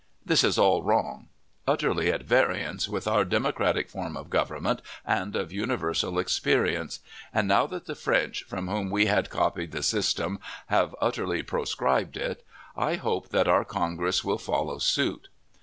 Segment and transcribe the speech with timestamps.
[0.25, 1.27] This is all wrong;
[1.67, 7.67] utterly at variance with our democratic form of government and of universal experience; and now
[7.67, 12.43] that the French, from whom we had copied the system, have utterly "proscribed" it,
[12.75, 15.27] I hope that our Congress will follow suit.